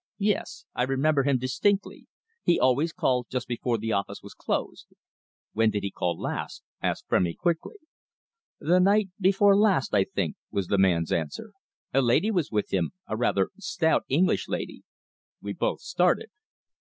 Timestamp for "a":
11.93-12.01, 13.05-13.15